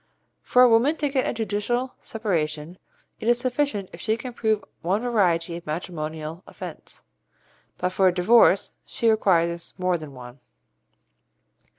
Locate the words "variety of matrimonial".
5.03-6.41